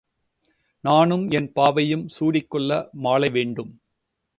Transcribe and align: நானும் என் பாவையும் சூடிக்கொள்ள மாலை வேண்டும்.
நானும் 0.83 1.29
என் 1.29 1.49
பாவையும் 1.53 2.05
சூடிக்கொள்ள 2.19 2.71
மாலை 3.01 3.29
வேண்டும். 3.29 3.71